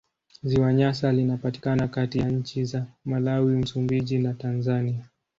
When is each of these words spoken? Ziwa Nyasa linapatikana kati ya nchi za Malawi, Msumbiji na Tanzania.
Ziwa 0.43 0.73
Nyasa 0.73 1.11
linapatikana 1.11 1.87
kati 1.87 2.19
ya 2.19 2.29
nchi 2.29 2.65
za 2.65 2.85
Malawi, 3.05 3.55
Msumbiji 3.57 4.17
na 4.19 4.33
Tanzania. 4.33 5.05